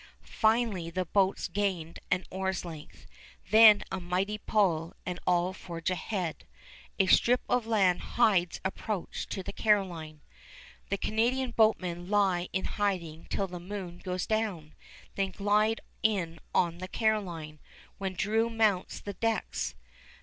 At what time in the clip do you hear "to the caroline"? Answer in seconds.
9.27-10.21